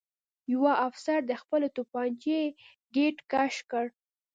[0.53, 2.39] یوه افسر د خپلې توپانچې
[2.95, 3.85] ګېټ کش کړ